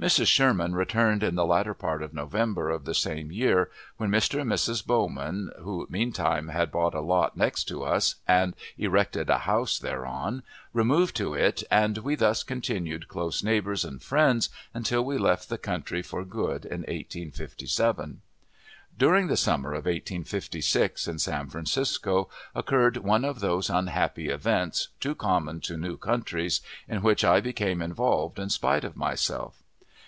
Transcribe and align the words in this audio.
Mrs. 0.00 0.28
Sherman 0.28 0.76
returned 0.76 1.24
in 1.24 1.34
the 1.34 1.44
latter 1.44 1.74
part 1.74 2.04
of 2.04 2.14
November 2.14 2.70
of 2.70 2.84
the 2.84 2.94
same 2.94 3.32
year, 3.32 3.68
when 3.96 4.10
Mr. 4.10 4.40
and 4.40 4.48
Mrs. 4.48 4.86
Bowman, 4.86 5.50
who 5.60 5.88
meantime 5.90 6.50
had 6.50 6.70
bought 6.70 6.94
a 6.94 7.00
lot 7.00 7.36
next 7.36 7.64
to 7.64 7.82
us 7.82 8.14
and 8.28 8.54
erected 8.76 9.28
a 9.28 9.38
house 9.38 9.76
thereon, 9.76 10.44
removed 10.72 11.16
to 11.16 11.34
it, 11.34 11.64
and 11.68 11.98
we 11.98 12.14
thus 12.14 12.44
continued 12.44 13.08
close 13.08 13.42
neighbors 13.42 13.84
and 13.84 14.00
friends 14.00 14.50
until 14.72 15.04
we 15.04 15.18
left 15.18 15.48
the 15.48 15.58
country 15.58 16.00
for 16.00 16.24
good 16.24 16.64
in 16.64 16.82
1857. 16.82 18.20
During 18.96 19.26
the 19.26 19.36
summer 19.36 19.70
of 19.72 19.86
1856, 19.86 21.08
in 21.08 21.18
San 21.18 21.48
Francisco, 21.48 22.30
occurred 22.54 22.98
one 22.98 23.24
of 23.24 23.40
those 23.40 23.68
unhappy 23.68 24.28
events, 24.28 24.90
too 25.00 25.16
common 25.16 25.58
to 25.62 25.76
new 25.76 25.96
countries, 25.96 26.60
in 26.86 27.02
which 27.02 27.24
I 27.24 27.40
became 27.40 27.82
involved 27.82 28.38
in 28.38 28.48
spite 28.50 28.84
of 28.84 28.94
myself. 28.96 29.64